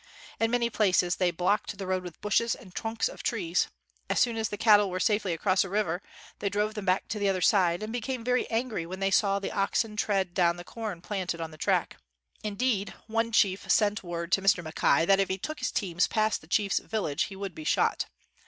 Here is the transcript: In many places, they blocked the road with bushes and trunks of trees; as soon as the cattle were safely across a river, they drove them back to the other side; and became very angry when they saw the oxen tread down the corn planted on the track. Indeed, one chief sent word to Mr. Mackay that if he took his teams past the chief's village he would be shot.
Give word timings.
In 0.39 0.49
many 0.49 0.71
places, 0.71 1.17
they 1.17 1.29
blocked 1.29 1.77
the 1.77 1.85
road 1.85 2.01
with 2.01 2.19
bushes 2.21 2.55
and 2.55 2.73
trunks 2.73 3.07
of 3.07 3.21
trees; 3.21 3.67
as 4.09 4.19
soon 4.19 4.35
as 4.35 4.49
the 4.49 4.57
cattle 4.57 4.89
were 4.89 4.99
safely 4.99 5.31
across 5.31 5.63
a 5.63 5.69
river, 5.69 6.01
they 6.39 6.49
drove 6.49 6.73
them 6.73 6.85
back 6.85 7.07
to 7.09 7.19
the 7.19 7.29
other 7.29 7.39
side; 7.39 7.83
and 7.83 7.93
became 7.93 8.23
very 8.23 8.49
angry 8.49 8.83
when 8.87 8.99
they 8.99 9.11
saw 9.11 9.37
the 9.37 9.51
oxen 9.51 9.95
tread 9.95 10.33
down 10.33 10.57
the 10.57 10.63
corn 10.63 11.01
planted 11.01 11.39
on 11.39 11.51
the 11.51 11.55
track. 11.55 11.97
Indeed, 12.43 12.95
one 13.05 13.31
chief 13.31 13.69
sent 13.71 14.01
word 14.03 14.31
to 14.31 14.41
Mr. 14.41 14.63
Mackay 14.63 15.05
that 15.05 15.19
if 15.19 15.29
he 15.29 15.37
took 15.37 15.59
his 15.59 15.69
teams 15.69 16.07
past 16.07 16.41
the 16.41 16.47
chief's 16.47 16.79
village 16.79 17.25
he 17.25 17.35
would 17.35 17.53
be 17.53 17.63
shot. 17.63 18.07